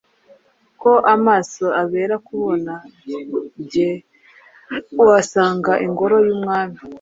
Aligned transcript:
Ko 0.81 0.91
amaso 1.15 1.65
abera 1.81 2.15
kubona. 2.27 2.73
Jye 3.71 3.89
wasanze 5.07 5.73
ingoro 5.85 6.15
y’Umwami, 6.27 6.77